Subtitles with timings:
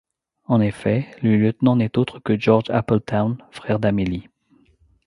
[0.45, 4.29] En effet, le lieutenant n'est autre que Georges Appeltown, frère d'Amélie.